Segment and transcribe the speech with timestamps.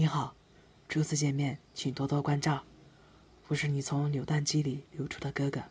[0.00, 0.34] 你好，
[0.88, 2.64] 初次见面，请多多关照。
[3.48, 5.62] 我是你从扭蛋机里流出的哥哥。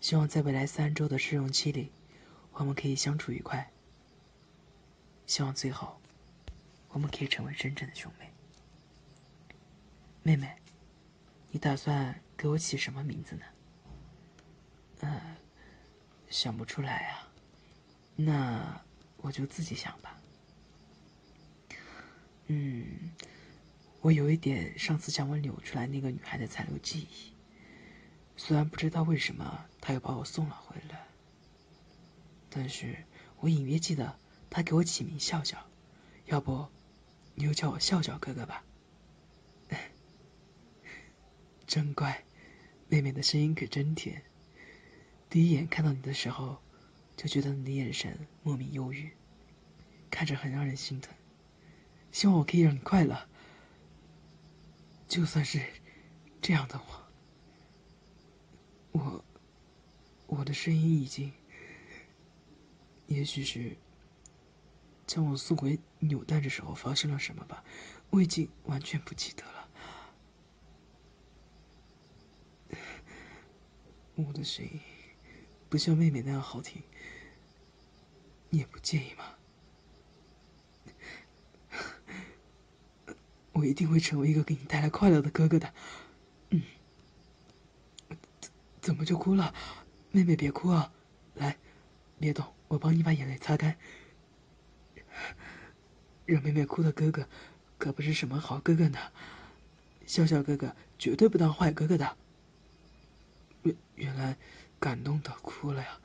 [0.00, 1.92] 希望在未来三周的试用期里，
[2.52, 3.70] 我们可以相处愉快。
[5.26, 6.00] 希望最后，
[6.88, 8.32] 我们可以成为真正的兄妹。
[10.22, 10.56] 妹妹，
[11.50, 13.44] 你打算给我起什么名字呢？
[15.00, 15.36] 呃，
[16.30, 17.28] 想不出来啊。
[18.16, 18.82] 那
[19.18, 20.18] 我就自己想吧。
[22.52, 23.12] 嗯，
[24.00, 27.32] 我有一点上次将我扭出来那个女孩的残留记忆。
[28.36, 31.06] 虽然不知道为什么她又把我送了回来，
[32.48, 33.04] 但是
[33.38, 34.18] 我隐约记得
[34.50, 35.64] 她给我起名笑笑。
[36.26, 36.66] 要不，
[37.36, 38.64] 你就叫我笑笑哥哥吧。
[41.68, 42.24] 真乖，
[42.88, 44.24] 妹妹的声音可真甜。
[45.28, 46.60] 第一眼看到你的时候，
[47.16, 49.12] 就觉得你的眼神莫名忧郁，
[50.10, 51.14] 看着很让人心疼。
[52.12, 53.28] 希望我可以让你快乐，
[55.08, 55.62] 就算是
[56.42, 56.80] 这样的
[58.92, 59.24] 我，我
[60.26, 61.32] 我的声音已经，
[63.06, 63.76] 也许是
[65.06, 67.64] 将我送回纽带的时候发生了什么吧，
[68.10, 69.68] 我已经完全不记得了。
[74.16, 74.80] 我的声音
[75.68, 76.82] 不像妹妹那样好听，
[78.50, 79.36] 你也不介意吗？
[83.60, 85.74] 我一定会成为一个给你带来快乐的哥哥的。
[86.48, 86.62] 嗯，
[88.80, 89.54] 怎么就哭了？
[90.12, 90.90] 妹妹别哭啊，
[91.34, 91.58] 来，
[92.18, 93.76] 别动，我帮你把眼泪擦干。
[96.24, 97.28] 让妹妹哭的哥哥，
[97.76, 98.98] 可不是什么好哥哥呢。
[100.06, 102.16] 笑笑哥哥绝对不当坏哥哥的。
[103.62, 104.38] 原原来
[104.78, 106.00] 感动的哭了呀。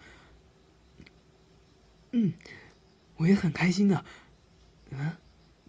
[2.12, 2.34] 嗯，
[3.16, 4.04] 我也很开心的。
[4.90, 5.16] 嗯，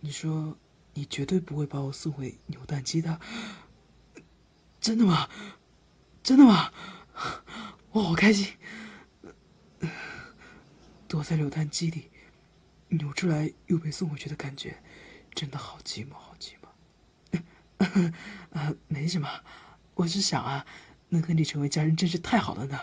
[0.00, 0.58] 你说。
[0.97, 3.20] 你绝对不会把我送回扭蛋机的，
[4.80, 5.28] 真的吗？
[6.22, 6.72] 真的吗？
[7.92, 8.54] 我好开心！
[11.06, 12.10] 躲在扭蛋机里，
[12.88, 14.82] 扭出来又被送回去的感觉，
[15.34, 18.12] 真的好寂寞，好寂寞。
[18.53, 19.28] 啊， 没什么，
[19.97, 20.65] 我是想啊，
[21.10, 22.81] 能和你成为家人真是太好了呢。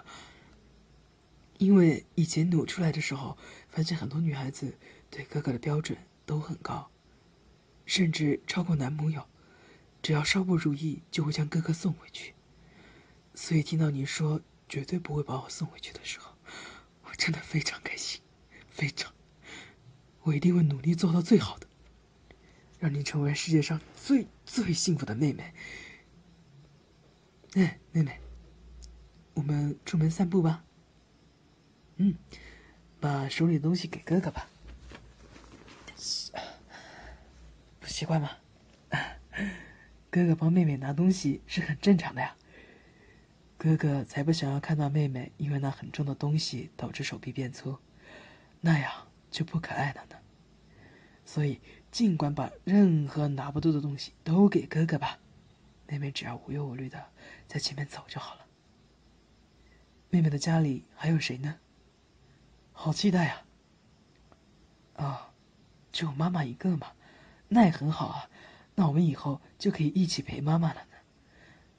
[1.57, 3.39] 因为以前扭出来的时候，
[3.69, 4.77] 发现很多女孩子
[5.09, 6.91] 对哥哥的标准都很高。
[7.85, 9.27] 甚至超过男朋友，
[10.01, 12.33] 只要稍不如意就会将哥哥送回去。
[13.35, 16.33] 所以听到你说绝对不会把我送回去的时候，
[17.03, 18.21] 我真的非常开心，
[18.69, 19.11] 非常。
[20.21, 21.67] 我一定会努力做到最好的，
[22.79, 25.53] 让你成为世界上最最幸福的妹妹。
[27.55, 28.19] 哎，妹妹，
[29.33, 30.63] 我们出门散步吧。
[31.97, 32.15] 嗯，
[32.99, 34.47] 把手里的东西给哥哥吧。
[37.93, 38.31] 习惯吗？
[40.09, 42.35] 哥哥帮妹妹拿东西是很正常的呀。
[43.55, 47.77] 哥哥才不想要看到妹妹因为那很重的东西导致手臂变粗，
[48.61, 48.91] 那样
[49.29, 50.15] 就不可爱了呢。
[51.23, 51.61] 所以
[51.91, 55.19] 尽管把任何拿不动的东西都给哥哥吧，
[55.85, 57.11] 妹妹只要无忧无虑的
[57.47, 58.47] 在前面走就好了。
[60.09, 61.59] 妹妹的家里还有谁呢？
[62.71, 63.43] 好期待呀！
[64.95, 65.31] 啊，
[65.91, 66.91] 只有妈妈一个嘛。
[67.53, 68.29] 那也很好啊，
[68.73, 70.97] 那我们以后就可以一起陪妈妈了呢，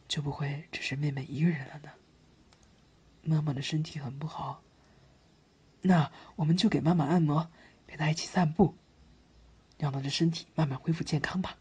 [0.06, 1.90] 就不会只是妹妹一个人了呢。
[3.22, 4.62] 妈妈的身体很不好，
[5.82, 7.50] 那我们就给妈妈按摩，
[7.88, 8.76] 陪她一起散步，
[9.78, 11.58] 让她的身体慢慢恢复健康吧。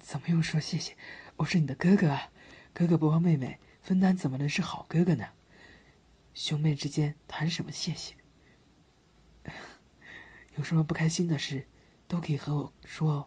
[0.00, 0.96] 怎么又说谢谢？
[1.36, 2.30] 我是你的哥哥啊，
[2.72, 5.28] 哥哥不帮妹妹分担，怎么能是好哥哥呢？
[6.32, 8.14] 兄妹之间谈什么谢谢？
[10.56, 11.66] 有什么不开心的事？
[12.12, 13.26] 都可以和我说，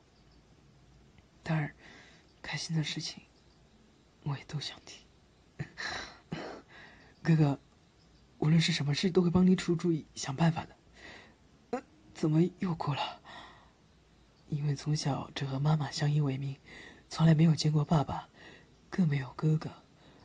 [1.42, 1.74] 当然，
[2.44, 3.24] 开心的事情
[4.22, 5.04] 我也都想听。
[7.24, 7.60] 哥哥，
[8.38, 10.76] 无论是什么事，都会帮你出主意、想办法的。
[11.72, 11.82] 呃，
[12.14, 13.20] 怎么又哭了？
[14.50, 16.56] 因为从小只和妈妈相依为命，
[17.10, 18.30] 从来没有见过爸爸，
[18.92, 19.72] 更没有哥哥，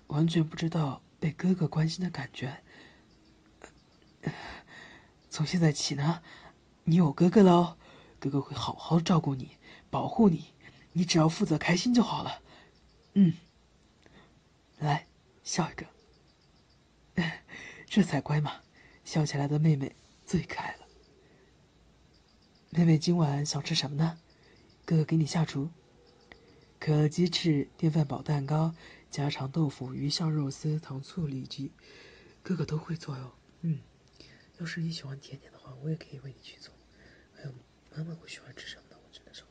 [0.09, 2.63] 完全不知道被哥哥关心的感觉。
[5.31, 6.23] 从现在起呢，
[6.85, 7.79] 你有哥哥了哦。
[8.21, 9.57] 哥哥会好好照顾你，
[9.91, 10.53] 保护你，
[10.93, 12.43] 你只要负责开心就好了。
[13.15, 13.35] 嗯，
[14.79, 15.09] 来
[15.43, 15.87] 笑一个，
[17.89, 18.61] 这才乖嘛！
[19.05, 19.97] 笑起来的妹妹
[20.27, 20.87] 最可爱了。
[22.69, 24.21] 妹妹今晚想吃什么呢？
[24.85, 25.71] 哥哥给你下厨。
[26.79, 28.75] 可鸡翅、电饭煲蛋糕、
[29.11, 31.73] 家常豆腐、鱼香肉丝、糖醋里脊，
[32.43, 33.33] 哥哥都会做哟。
[33.63, 33.81] 嗯，
[34.59, 36.73] 要是你喜欢甜点的话，我也可以为你去做。
[37.35, 37.55] 还有。
[37.91, 38.97] 妈妈会喜欢吃什么的？
[38.97, 39.50] 我只能说。